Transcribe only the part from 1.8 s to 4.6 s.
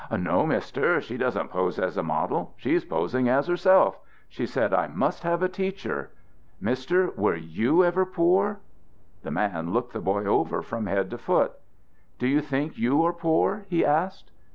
a model. She's posing as herself. She